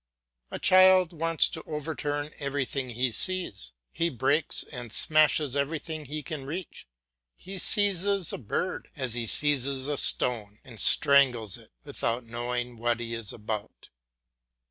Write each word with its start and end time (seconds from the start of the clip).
A 0.49 0.57
child 0.57 1.13
wants 1.13 1.47
to 1.49 1.61
overturn 1.67 2.31
everything 2.39 2.89
he 2.89 3.11
sees. 3.11 3.71
He 3.91 4.09
breaks 4.09 4.63
and 4.63 4.91
smashes 4.91 5.55
everything 5.55 6.05
he 6.05 6.23
can 6.23 6.47
reach; 6.47 6.87
he 7.35 7.59
seizes 7.59 8.33
a 8.33 8.39
bird 8.39 8.89
as 8.95 9.13
he 9.13 9.27
seizes 9.27 9.87
a 9.87 9.97
stone, 9.97 10.57
and 10.63 10.79
strangles 10.79 11.55
it 11.59 11.71
without 11.83 12.23
knowing 12.23 12.77
what 12.77 12.99
he 12.99 13.13
is 13.13 13.31
about. 13.31 13.91